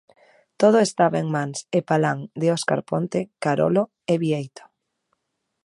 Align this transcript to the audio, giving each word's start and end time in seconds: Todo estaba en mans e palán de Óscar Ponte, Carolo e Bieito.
Todo 0.61 0.77
estaba 0.87 1.17
en 1.23 1.27
mans 1.35 1.57
e 1.77 1.79
palán 1.89 2.19
de 2.39 2.47
Óscar 2.57 2.81
Ponte, 2.89 3.19
Carolo 3.43 3.83
e 4.11 4.13
Bieito. 4.23 4.63